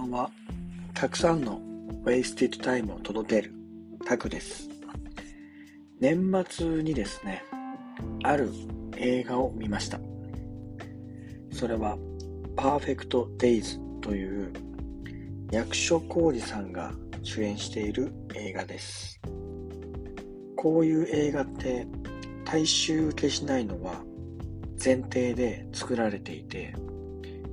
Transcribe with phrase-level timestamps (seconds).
[0.00, 0.30] ばんは。
[0.94, 1.60] たくさんの
[2.04, 3.52] ウェイスティッドタイムを届ける
[4.06, 4.68] タクです。
[6.00, 7.42] 年末にですね、
[8.22, 8.50] ある
[8.96, 10.00] 映画を見ました。
[11.52, 11.98] それは、
[12.56, 14.52] パーフェクト・デイズという
[15.50, 19.20] 役所広司さんが主演している映画です。
[20.56, 21.86] こういう映画って
[22.44, 24.02] 大衆受けしないのは
[24.82, 26.74] 前提で作られていて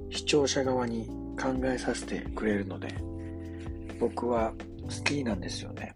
[0.10, 2.96] 視聴者側に考えさせてくれるので
[4.00, 5.96] 僕は好きなんですよね。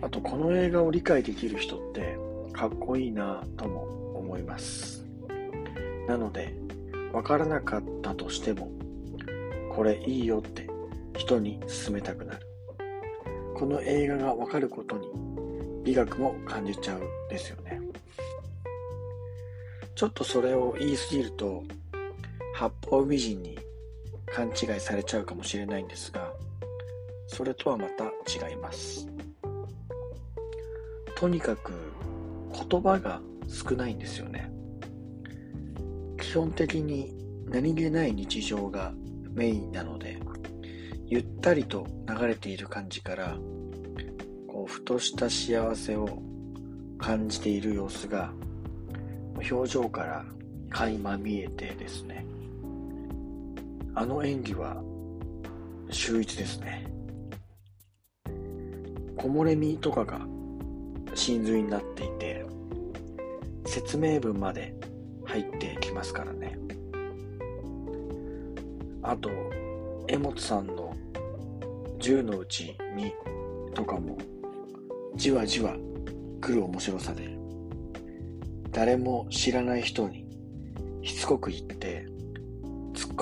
[0.00, 2.18] あとこの映画を理解できる人って
[2.52, 5.06] かっこいいなとも思います。
[6.08, 6.54] なので
[7.12, 8.70] わからなかったとしても
[9.74, 10.68] これいいよって
[11.16, 12.46] 人に勧めたくなる。
[13.54, 15.08] この映画がわかることに
[15.84, 17.80] 美学も感じちゃうですよね。
[19.94, 21.62] ちょっとそれを言い過ぎると
[22.54, 23.58] 八方美人に
[24.26, 26.32] 勘違いされちゃうかもしれないんですが
[27.26, 28.04] それとはまた
[28.48, 29.08] 違います。
[31.16, 31.72] とにかく
[32.68, 34.50] 言葉が少ないんですよね。
[36.20, 37.14] 基本的に
[37.46, 38.92] 何気ない日常が
[39.30, 40.18] メインなので
[41.06, 43.36] ゆったりと流れている感じから
[44.48, 46.22] こうふとした幸せを
[46.98, 48.32] 感じている様子が
[49.50, 50.24] 表情から
[50.70, 52.26] 垣間見えてですね。
[53.94, 54.82] あの演技は
[55.90, 56.86] 秀逸ですね。
[59.18, 60.20] 木漏れ日とかが
[61.14, 62.46] 真髄になっていて
[63.66, 64.74] 説明文まで
[65.24, 66.58] 入ってきますからね。
[69.02, 69.30] あと
[70.08, 70.96] 江本さんの
[71.98, 74.16] 10のうち2とかも
[75.16, 75.76] じわじわ
[76.40, 77.36] 来る面白さで
[78.70, 80.26] 誰も知らない人に
[81.02, 82.06] しつこく言って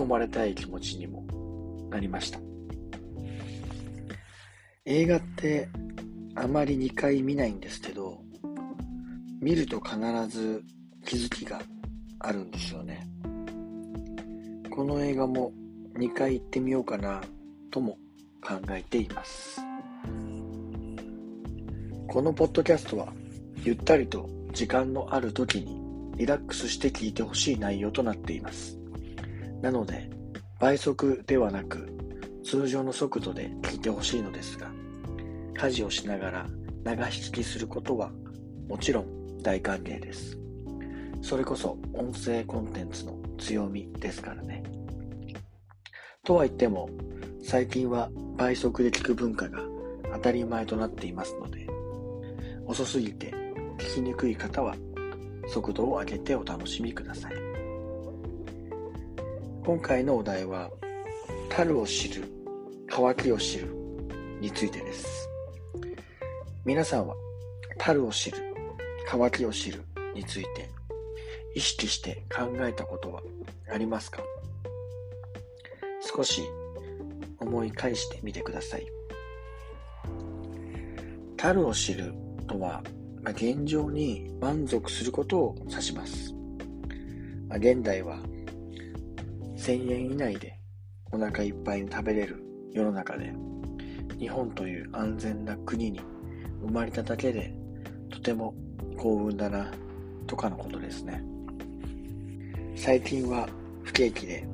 [0.01, 1.25] 込まれたい気持ちにも
[1.91, 2.41] なりました。
[4.86, 5.69] 映画って
[6.35, 8.23] あまり2回見ないんですけど
[9.41, 9.98] 見ると必
[10.29, 10.64] ず
[11.05, 11.61] 気づきが
[12.19, 13.07] あるんですよね。
[14.70, 15.52] この映画も
[15.98, 17.20] 2回行ってみようかな
[17.70, 17.98] とも
[18.41, 19.61] 考えています。
[22.08, 23.13] このポッドキャストは
[23.63, 25.79] ゆったりと時間のある時に
[26.17, 28.80] リラックスして聞いてほしい内容となっています。
[29.63, 30.11] なので、
[30.59, 31.89] 倍速ではなく
[32.45, 34.71] 通常の速度で聞いてほしいのですが、
[35.55, 36.47] 家事をしながら
[36.85, 38.11] 流し聞きすることは
[38.69, 40.39] もちろん大歓迎です。
[41.23, 44.63] それこそ音声コンテンツの強みですからね。
[46.25, 46.89] とは言っても、
[47.42, 49.61] 最近は倍速で聞く文化が
[50.13, 51.67] 当たり前となっていますので、
[52.67, 53.33] 遅すぎて
[53.79, 54.77] 聞きにくい方は
[55.48, 57.33] 速度を上げてお楽しみください。
[59.70, 60.69] 今回のお題は、
[61.48, 62.25] 樽を知る、
[62.89, 63.69] 乾きを知る
[64.41, 65.29] についてです。
[66.64, 67.14] 皆さんは、
[67.79, 68.39] 樽を知る、
[69.07, 70.69] 乾きを知るについて
[71.55, 73.23] 意識して考えたことは
[73.73, 74.25] ありますか？
[76.01, 76.42] 少し
[77.39, 78.89] 思い返してみてください。
[81.36, 82.13] 樽を知る
[82.48, 82.83] とは、
[83.23, 86.35] 現状に満足することを指します。
[87.55, 88.19] 現代は
[89.61, 90.59] 1000円以内で
[91.13, 93.35] お腹いっぱいに食べれる世の中で
[94.19, 96.01] 日本という安全な国に
[96.63, 97.55] 生まれただけで
[98.09, 98.55] とても
[98.97, 99.71] 幸運だな
[100.27, 101.23] とかのことですね。
[102.75, 103.51] 最近は
[103.83, 104.47] 不景気で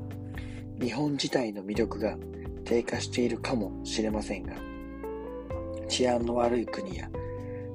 [0.80, 2.16] 日本自体の魅力が
[2.64, 4.54] 低下しているかもしれませんが
[5.88, 7.08] 治安の悪い国や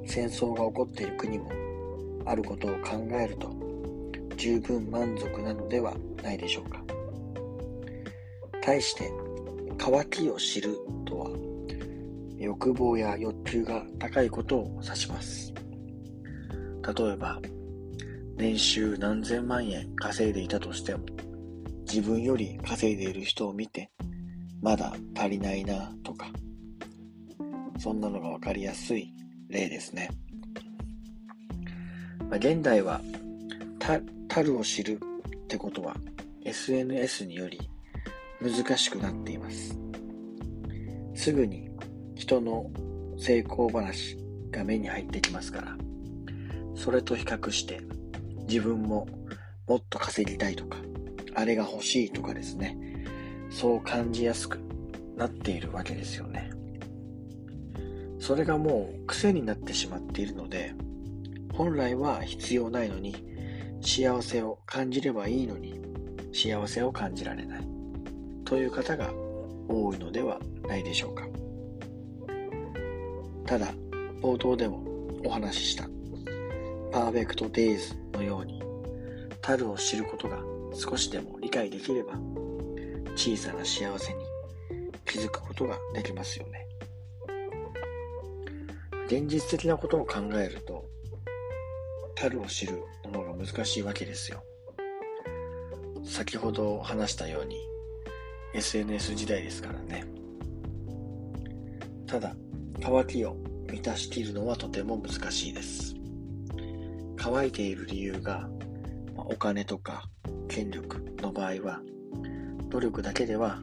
[0.06, 1.50] 戦争が起こっている国も
[2.26, 3.56] あることを考えると
[4.36, 6.81] 十分満足なのではないでしょうか。
[8.62, 9.12] 対して
[9.78, 11.30] 渇きを知るとは
[12.38, 15.54] 欲望や欲求が高いことを指します。
[16.96, 17.40] 例えば
[18.38, 21.06] 年収何千万円稼いでいたとしても
[21.88, 23.92] 自分より稼いでいる人を見て
[24.62, 26.28] まだ足りないなとか
[27.78, 29.14] そんなのがわかりやすい
[29.50, 30.10] 例ですね。
[32.30, 33.02] まあ、現代は、
[34.30, 35.00] たるを知る
[35.44, 35.98] ってことは
[36.46, 37.60] SNS により
[38.42, 39.78] 難しくなっています。
[41.14, 41.70] すぐに
[42.16, 42.72] 人の
[43.18, 44.18] 成功話
[44.50, 45.78] が目に入ってきますから、
[46.76, 47.82] それと比較して
[48.48, 49.08] 自分も
[49.68, 50.78] もっと稼ぎたいとか、
[51.36, 53.06] あれが欲しいとかですね、
[53.50, 54.60] そう感じやすく
[55.16, 56.52] なっているわけですよね。
[58.20, 60.74] それがもう癖になってしまっているので、
[61.54, 63.16] 本来は必要ないのに、
[63.82, 65.80] 幸せを感じればいいのに、
[66.34, 67.81] 幸せを感じられない。
[68.52, 69.14] という方が
[69.70, 70.38] 多いのでは
[70.68, 71.26] ないでしょうか。
[73.46, 73.74] ただ、
[74.22, 74.84] 冒頭でも
[75.24, 75.86] お話しした
[76.92, 78.62] パーフェクトデイズのように、
[79.42, 80.44] 樽を知ることが
[80.74, 82.16] 少しでも理解できれば、
[83.16, 84.26] 小さな幸せに
[85.06, 86.68] 気づくことができますよね。
[89.06, 90.84] 現実的なことを考えると、
[92.16, 94.44] 樽を知るものが難しいわけですよ。
[96.04, 97.71] 先ほど話したように
[98.54, 100.06] SNS 時代ですからね。
[102.06, 102.36] ただ、
[102.82, 103.38] 乾きを
[103.70, 105.96] 満たしきるのはとても難しいです。
[107.16, 108.50] 乾いている理由が、
[109.16, 110.10] お金とか
[110.48, 111.82] 権力の場合は、
[112.70, 113.62] 努力だけでは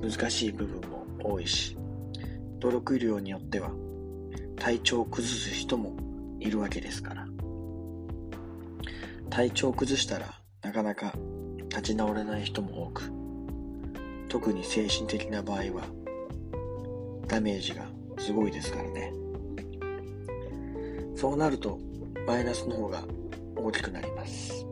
[0.00, 1.76] 難しい部分も多いし、
[2.60, 3.70] 努力量によっては
[4.56, 5.96] 体調を崩す人も
[6.38, 7.26] いるわけですから。
[9.28, 11.14] 体調を崩したらなかなか
[11.68, 13.19] 立ち直れない人も多く、
[14.30, 15.82] 特に精神的な場合は
[17.26, 17.84] ダメージが
[18.16, 19.12] すごいですからね。
[21.16, 21.78] そうなると
[22.26, 23.02] マイナスの方が
[23.56, 24.64] 大きくなります。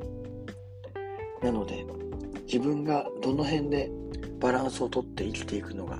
[1.43, 1.84] なので、
[2.46, 3.90] 自分がどの辺で
[4.40, 5.99] バランスをとって生きていくのが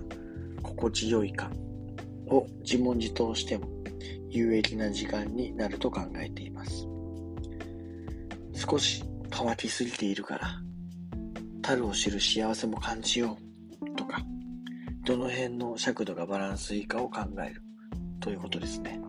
[0.62, 1.50] 心地よいか
[2.28, 3.69] を自問自答しても
[4.31, 6.87] 有益な時間になると考えています。
[8.55, 10.49] 少し乾きすぎているから、
[11.60, 13.48] 樽を知る幸せも感じよう
[14.08, 14.25] か、
[15.05, 17.62] どの辺の尺度がバランスいいかを考える
[18.20, 19.00] ということですね。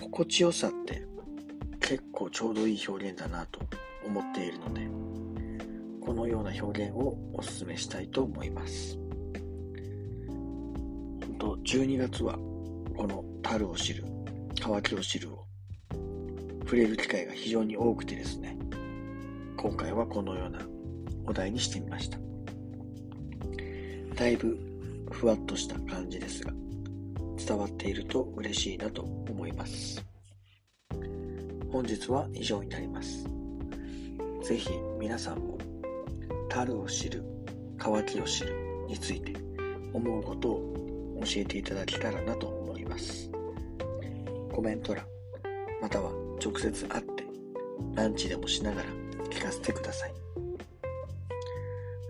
[0.00, 1.06] 心地よさって
[1.80, 3.60] 結構ちょうどいい表現だなと
[4.04, 4.88] 思っているので、
[6.00, 8.98] このような表現をお勧めしたいと思います。
[11.20, 12.34] 本当12月は
[12.96, 14.04] この樽を知る、
[14.60, 15.46] 乾きを知るを
[16.64, 18.58] 触れる機会が非常に多くてですね、
[19.56, 20.60] 今回はこのような
[21.26, 22.18] お題にしてみました。
[24.22, 24.56] だいぶ
[25.10, 26.52] ふわっとした感じですが、
[27.44, 30.00] 伝わっていると嬉しいなと思います。
[31.72, 33.24] 本日は以上になります。
[34.44, 34.70] ぜひ
[35.00, 35.58] 皆さんも、
[36.48, 37.24] 樽を知る、
[37.76, 38.54] 乾きを知る
[38.86, 39.32] について
[39.92, 43.28] 思うことを教えていただけたらなと思います。
[44.52, 45.04] コメント欄、
[45.80, 47.24] または直接会って
[47.96, 48.88] ランチでもしながら
[49.30, 50.14] 聞かせてください。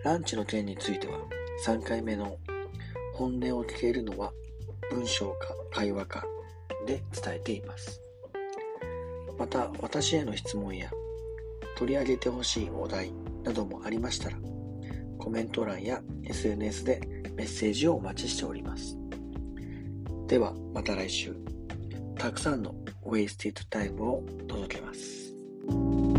[0.05, 1.19] ランチの件については
[1.65, 2.39] 3回目の
[3.15, 4.33] 本音を聞けるのは
[4.91, 6.25] 文章か会話か
[6.87, 8.03] で伝えています。
[9.39, 10.91] また私への質問や
[11.77, 13.13] 取り上げてほしいお題
[13.45, 14.39] などもありましたら
[15.19, 17.01] コメント欄や SNS で
[17.37, 18.99] メッセージをお待ちしております。
[20.27, 21.37] ではまた来週
[22.17, 22.75] たくさんの
[23.05, 26.12] ウェイスティッドタイムを届けます。